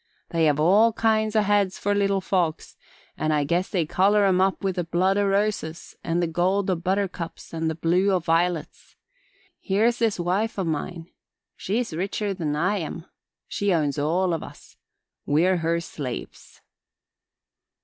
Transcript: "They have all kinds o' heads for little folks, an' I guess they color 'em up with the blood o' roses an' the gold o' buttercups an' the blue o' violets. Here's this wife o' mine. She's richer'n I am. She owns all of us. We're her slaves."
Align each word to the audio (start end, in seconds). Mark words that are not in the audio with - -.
"They 0.29 0.45
have 0.45 0.59
all 0.59 0.93
kinds 0.93 1.35
o' 1.35 1.41
heads 1.43 1.77
for 1.77 1.93
little 1.93 2.21
folks, 2.21 2.75
an' 3.17 3.31
I 3.31 3.43
guess 3.43 3.69
they 3.69 3.85
color 3.85 4.25
'em 4.25 4.41
up 4.41 4.63
with 4.63 4.77
the 4.77 4.83
blood 4.83 5.15
o' 5.19 5.27
roses 5.27 5.95
an' 6.03 6.21
the 6.21 6.25
gold 6.25 6.71
o' 6.71 6.75
buttercups 6.75 7.53
an' 7.53 7.67
the 7.67 7.75
blue 7.75 8.09
o' 8.11 8.17
violets. 8.17 8.95
Here's 9.59 9.99
this 9.99 10.19
wife 10.19 10.57
o' 10.57 10.63
mine. 10.63 11.11
She's 11.55 11.91
richer'n 11.93 12.55
I 12.55 12.77
am. 12.77 13.05
She 13.47 13.71
owns 13.71 13.99
all 13.99 14.33
of 14.33 14.41
us. 14.41 14.75
We're 15.27 15.57
her 15.57 15.79
slaves." 15.79 16.61